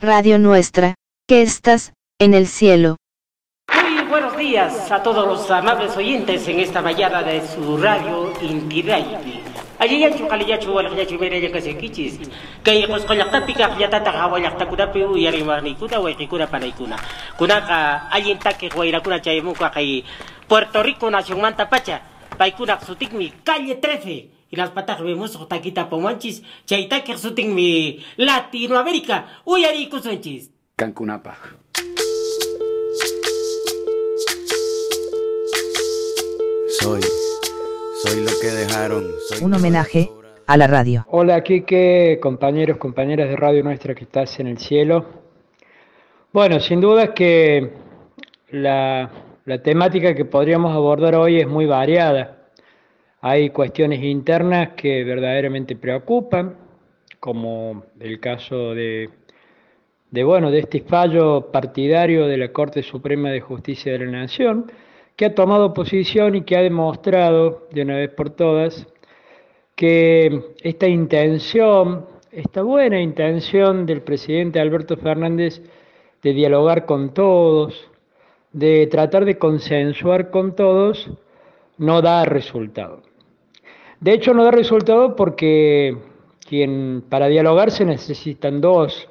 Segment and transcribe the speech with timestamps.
[0.00, 0.94] Radio Nuestra,
[1.26, 2.98] que estás, en el cielo.
[3.74, 8.84] Muy buenos días a todos los amables oyentes en esta mañana de su radio Inti
[9.80, 12.20] Allí ya chukali ya chuwal ya chumere ya kasi kichis.
[12.62, 15.98] Kay kos kolak ta pika ya tata hawa ya ta kuda pe yari marni kuda
[15.98, 16.94] wa kikuda panay kuna.
[17.36, 18.08] Kuna ka
[19.02, 20.04] kuna chay mo kay
[20.46, 22.02] Puerto Rico nación manta pacha.
[22.38, 24.37] Pai kuna sutik mi calle 13.
[24.50, 26.42] Y las patas vemos taquita pomanchis.
[26.64, 29.42] Chaita que sutik mi Latinoamérica.
[29.44, 30.50] Uyari kusunchis.
[30.76, 31.36] Cancunapa.
[36.80, 37.02] Soy
[38.02, 39.06] soy lo que dejaron.
[39.42, 40.10] Un homenaje
[40.46, 41.04] a la radio.
[41.10, 45.04] Hola Kike, compañeros, compañeras de Radio Nuestra que estás en el cielo.
[46.32, 47.72] Bueno, sin duda es que
[48.50, 49.10] la,
[49.44, 52.37] la temática que podríamos abordar hoy es muy variada.
[53.20, 56.56] Hay cuestiones internas que verdaderamente preocupan,
[57.18, 59.10] como el caso de,
[60.12, 64.70] de, bueno, de este fallo partidario de la Corte Suprema de Justicia de la Nación,
[65.16, 68.86] que ha tomado posición y que ha demostrado de una vez por todas
[69.74, 75.60] que esta intención, esta buena intención del presidente Alberto Fernández
[76.22, 77.90] de dialogar con todos,
[78.52, 81.10] de tratar de consensuar con todos,
[81.78, 83.07] no da resultado.
[84.00, 85.96] De hecho, no da resultado porque
[86.48, 89.08] quien para dialogar se necesitan dos.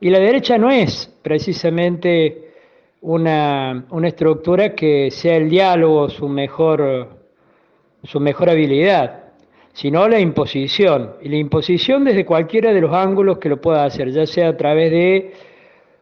[0.00, 2.52] Y la derecha no es precisamente
[3.00, 7.08] una, una estructura que sea el diálogo su mejor,
[8.02, 9.24] su mejor habilidad,
[9.72, 11.14] sino la imposición.
[11.22, 14.56] Y la imposición desde cualquiera de los ángulos que lo pueda hacer, ya sea a
[14.56, 15.32] través de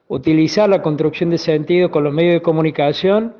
[0.08, 3.34] utilizar la construcción de sentido con los medios de comunicación,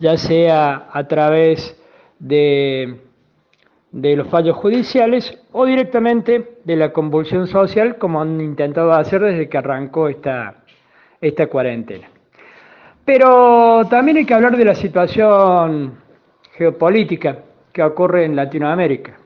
[0.00, 1.76] ya sea a través
[2.18, 2.96] de,
[3.92, 9.48] de los fallos judiciales o directamente de la convulsión social, como han intentado hacer desde
[9.48, 10.64] que arrancó esta,
[11.20, 12.08] esta cuarentena.
[13.04, 15.98] Pero también hay que hablar de la situación
[16.52, 17.38] geopolítica
[17.70, 19.18] que ocurre en Latinoamérica.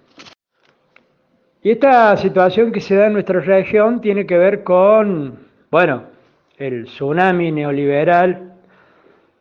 [1.62, 6.04] Y esta situación que se da en nuestra región tiene que ver con, bueno,
[6.56, 8.54] el tsunami neoliberal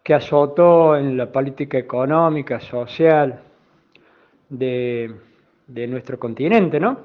[0.04, 3.45] que azotó en la política económica, social
[4.50, 5.14] de,
[5.68, 7.00] nuestro continente, ¿no?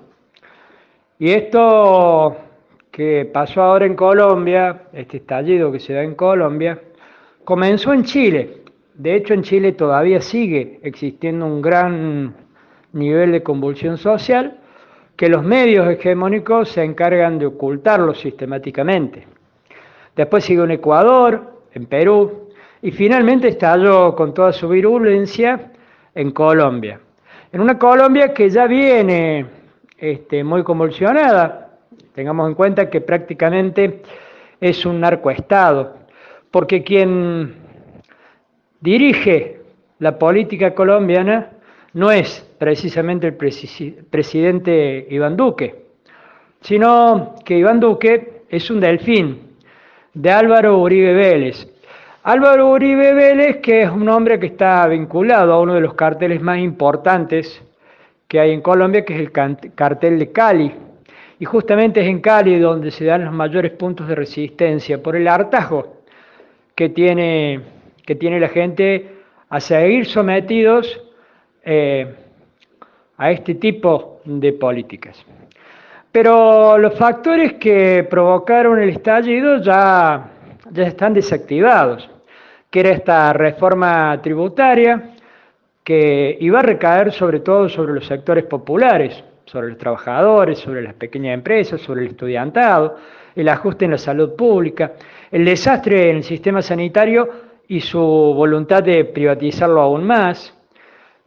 [1.19, 2.37] Y esto
[2.91, 6.81] que pasó ahora en Colombia, este estallido que se da en Colombia,
[7.45, 8.63] Comenzó en Chile,
[8.95, 12.33] de hecho en Chile todavía sigue existiendo un gran
[12.93, 14.59] nivel de convulsión social
[15.17, 19.27] que los medios hegemónicos se encargan de ocultarlo sistemáticamente.
[20.15, 22.51] Después sigue en Ecuador, en Perú
[22.83, 25.73] y finalmente estalló con toda su virulencia
[26.15, 27.01] en Colombia.
[27.53, 29.45] En una Colombia que ya viene
[29.99, 31.71] este, muy convulsionada,
[32.15, 34.03] tengamos en cuenta que prácticamente
[34.61, 35.97] es un narcoestado
[36.51, 37.55] porque quien
[38.81, 39.63] dirige
[39.99, 41.51] la política colombiana
[41.93, 45.87] no es precisamente el presidente Iván Duque,
[46.61, 49.57] sino que Iván Duque es un delfín
[50.15, 51.70] de Álvaro Uribe Vélez.
[52.23, 56.43] Álvaro Uribe Vélez, que es un hombre que está vinculado a uno de los carteles
[56.43, 57.63] más importantes
[58.29, 60.71] que hay en Colombia, que es el cartel de Cali.
[61.39, 65.27] Y justamente es en Cali donde se dan los mayores puntos de resistencia por el
[65.27, 66.03] hartazgo
[66.75, 67.61] que tiene,
[68.05, 69.15] que tiene la gente
[69.49, 71.01] a seguir sometidos
[71.65, 72.15] eh,
[73.17, 75.25] a este tipo de políticas.
[76.13, 80.33] Pero los factores que provocaron el estallido ya,
[80.71, 82.09] ya están desactivados,
[82.71, 85.15] que era esta reforma tributaria
[85.83, 90.95] que iba a recaer sobre todo sobre los sectores populares, sobre los trabajadores, sobre las
[90.95, 92.97] pequeñas empresas, sobre el estudiantado,
[93.35, 94.93] el ajuste en la salud pública,
[95.31, 97.29] el desastre en el sistema sanitario
[97.67, 100.55] y su voluntad de privatizarlo aún más.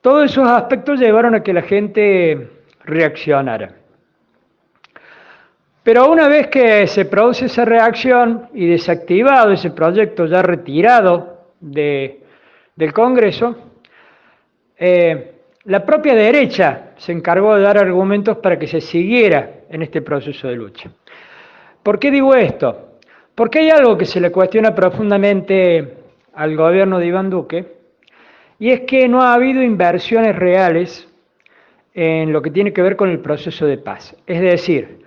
[0.02, 2.50] Todos esos aspectos llevaron a que la gente
[2.84, 3.83] reaccionara.
[5.84, 12.94] Pero una vez que se produce esa reacción y desactivado ese proyecto ya retirado del
[12.94, 13.56] Congreso,
[14.78, 15.34] eh,
[15.66, 20.48] la propia derecha se encargó de dar argumentos para que se siguiera en este proceso
[20.48, 20.90] de lucha.
[21.82, 23.00] ¿Por qué digo esto?
[23.36, 25.98] Porque hay algo que se le cuestiona profundamente
[26.34, 27.74] al gobierno de Iván Duque,
[28.58, 31.10] y es que no ha habido inversiones reales
[31.94, 34.16] en lo que tiene que ver con el proceso de paz.
[34.26, 35.03] Es decir,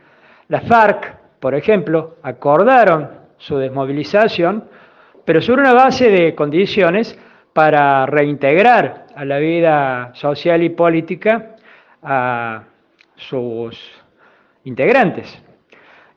[0.48, 4.64] la FARC, por ejemplo, acordaron su desmovilización,
[5.25, 7.19] pero sobre una base de condiciones
[7.52, 11.56] para reintegrar a la vida social y política
[12.02, 12.62] a
[13.16, 13.81] sus
[14.64, 15.43] integrantes.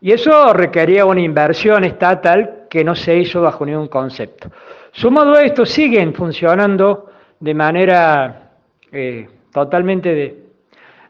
[0.01, 4.49] Y eso requería una inversión estatal que no se hizo bajo ningún concepto.
[4.91, 7.09] Sumado a esto, siguen funcionando
[7.39, 8.51] de manera
[8.91, 10.48] eh, totalmente de,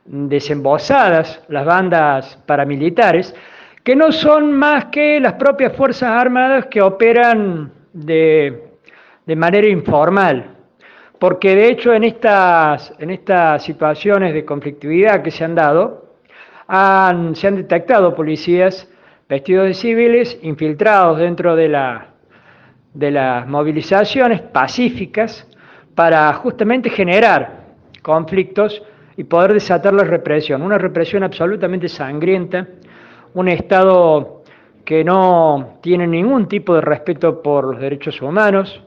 [0.10, 3.34] desembosadas las bandas paramilitares,
[3.84, 8.70] que no son más que las propias Fuerzas Armadas que operan de,
[9.26, 10.56] de manera informal.
[11.20, 16.16] Porque de hecho en estas, en estas situaciones de conflictividad que se han dado,
[16.68, 18.90] se han detectado policías
[19.28, 22.08] vestidos de civiles infiltrados dentro de, la,
[22.94, 25.48] de las movilizaciones pacíficas
[25.94, 27.60] para justamente generar
[28.02, 28.82] conflictos
[29.20, 32.66] y poder desatar la represión, una represión absolutamente sangrienta,
[33.34, 34.44] un Estado
[34.86, 38.82] que no tiene ningún tipo de respeto por los derechos humanos,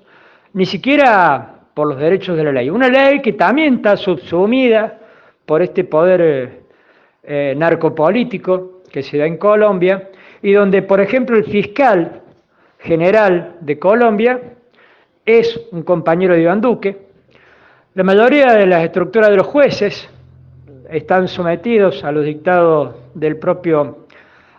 [0.55, 2.71] ni siquiera por los derechos de la ley.
[2.71, 5.01] Una ley que también está subsumida
[5.45, 6.61] por este poder eh,
[7.25, 10.09] eh, narcopolítico que se da en Colombia
[10.41, 12.23] y donde, por ejemplo, el fiscal
[12.79, 14.41] general de Colombia
[15.27, 17.09] es un compañero de Iván Duque.
[17.93, 20.09] La mayoría de las estructuras de los jueces
[20.93, 24.07] están sometidos a los dictados del propio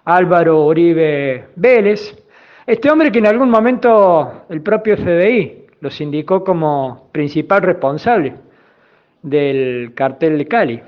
[0.06, 2.16] Álvaro Uribe Vélez.
[2.66, 8.34] Este hombre que en algún momento el propio FBI los indicó como principal responsable
[9.22, 10.82] del cartel de Cali.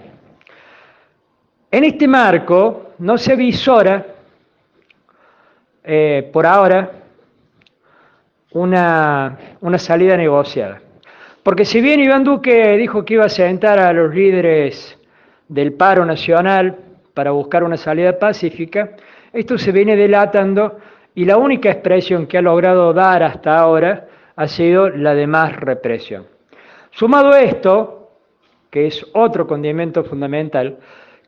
[1.69, 4.05] En este marco no se visora
[5.83, 6.91] eh, por ahora
[8.51, 10.81] una, una salida negociada.
[11.43, 14.97] Porque si bien Iván Duque dijo que iba a sentar a los líderes
[15.47, 16.77] del paro nacional
[17.13, 18.91] para buscar una salida pacífica,
[19.31, 20.77] esto se viene delatando
[21.13, 25.55] y la única expresión que ha logrado dar hasta ahora ha sido la de más
[25.55, 26.25] represión.
[26.91, 28.11] Sumado a esto,
[28.69, 30.77] que es otro condimento fundamental,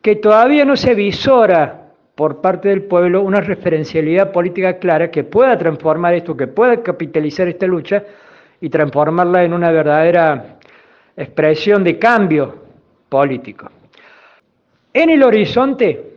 [0.02, 5.58] que todavía no se visora por parte del pueblo una referencialidad política clara que pueda
[5.58, 8.04] transformar esto, que pueda capitalizar esta lucha
[8.60, 10.58] y transformarla en una verdadera
[11.16, 12.56] expresión de cambio
[13.10, 13.70] político.
[15.00, 16.14] En el horizonte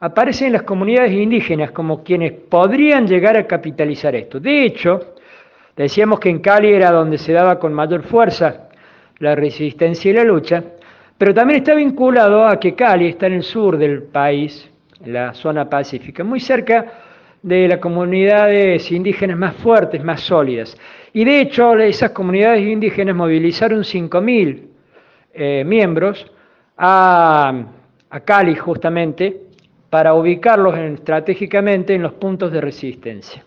[0.00, 4.40] aparecen las comunidades indígenas como quienes podrían llegar a capitalizar esto.
[4.40, 5.14] De hecho,
[5.76, 8.70] decíamos que en Cali era donde se daba con mayor fuerza
[9.20, 10.64] la resistencia y la lucha,
[11.16, 14.68] pero también está vinculado a que Cali está en el sur del país,
[15.04, 16.86] en la zona pacífica, muy cerca
[17.40, 20.76] de las comunidades indígenas más fuertes, más sólidas.
[21.12, 24.62] Y de hecho, esas comunidades indígenas movilizaron 5.000
[25.34, 26.26] eh, miembros
[26.76, 27.66] a,
[28.14, 29.40] a, Cali justamente
[29.90, 33.44] para ubicarlos estratégicamente en los puntos de resistencia.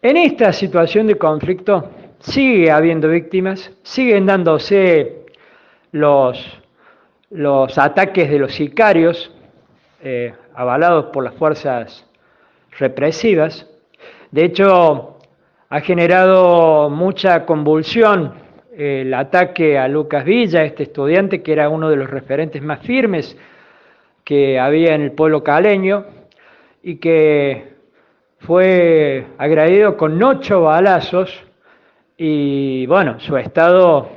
[0.00, 1.90] En esta situación de conflicto
[2.20, 5.26] sigue habiendo víctimas, siguen dándose
[5.92, 6.60] los,
[7.30, 9.32] los ataques de los sicarios,
[10.02, 12.06] eh, avalados por las fuerzas
[12.78, 13.66] represivas.
[14.30, 15.18] De hecho,
[15.68, 18.34] ha generado mucha convulsión
[18.78, 23.36] el ataque a Lucas Villa, este estudiante que era uno de los referentes más firmes
[24.22, 26.06] que había en el pueblo caleño
[26.84, 27.72] y que
[28.38, 31.44] fue agredido con ocho balazos
[32.16, 34.10] y bueno, su estado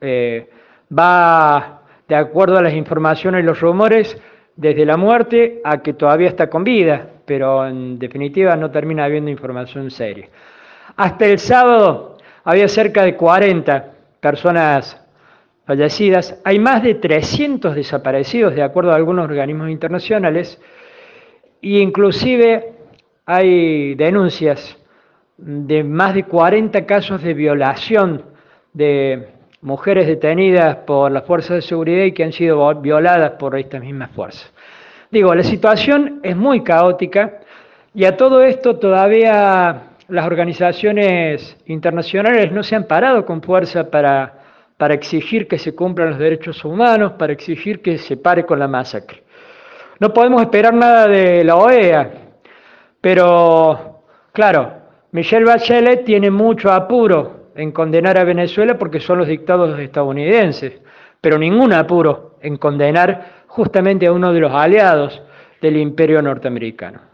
[0.00, 0.50] eh,
[0.96, 4.20] va, de acuerdo a las informaciones y los rumores,
[4.56, 9.30] desde la muerte a que todavía está con vida, pero en definitiva no termina habiendo
[9.30, 10.28] información seria.
[10.96, 12.11] Hasta el sábado
[12.44, 15.00] había cerca de 40 personas
[15.64, 20.60] fallecidas, hay más de 300 desaparecidos de acuerdo a algunos organismos internacionales
[21.60, 22.72] e inclusive
[23.24, 24.76] hay denuncias
[25.36, 28.24] de más de 40 casos de violación
[28.72, 29.28] de
[29.60, 34.10] mujeres detenidas por las fuerzas de seguridad y que han sido violadas por estas mismas
[34.10, 34.52] fuerzas.
[35.10, 37.40] Digo, la situación es muy caótica
[37.94, 44.40] y a todo esto todavía las organizaciones internacionales no se han parado con fuerza para,
[44.76, 48.68] para exigir que se cumplan los derechos humanos, para exigir que se pare con la
[48.68, 49.22] masacre.
[50.00, 52.10] No podemos esperar nada de la OEA,
[53.00, 54.02] pero
[54.32, 54.72] claro,
[55.12, 60.74] Michelle Bachelet tiene mucho apuro en condenar a Venezuela porque son los dictados estadounidenses,
[61.22, 65.22] pero ningún apuro en condenar justamente a uno de los aliados
[65.62, 67.11] del imperio norteamericano.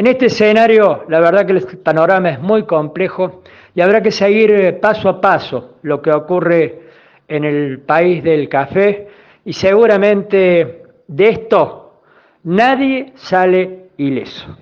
[0.00, 3.42] En este escenario, la verdad que el panorama es muy complejo
[3.74, 6.80] y habrá que seguir eh, paso a paso lo que ocurre
[7.28, 9.08] en el país del café
[9.44, 12.00] y seguramente de esto
[12.44, 14.56] nadie sale ileso.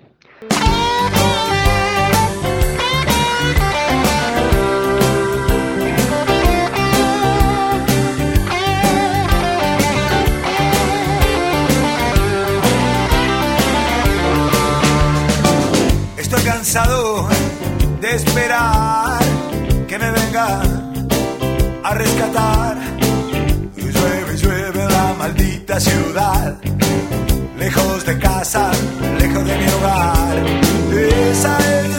[16.68, 19.18] De esperar
[19.86, 20.60] que me venga
[21.82, 22.76] a rescatar.
[23.74, 26.58] Llueve, llueve en la maldita ciudad,
[27.58, 28.70] lejos de casa,
[29.18, 30.36] lejos de mi hogar.
[31.30, 31.97] Esa es